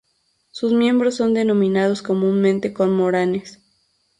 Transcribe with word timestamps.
Sus 0.49 0.73
miembros 0.73 1.13
son 1.13 1.35
denominados 1.35 2.01
comúnmente 2.01 2.73
cormoranes. 2.73 3.59